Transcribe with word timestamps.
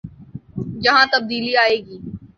یہاں 0.85 1.05
تبدیلی 1.13 1.53
آئے 1.63 1.77
گی۔ 1.85 1.97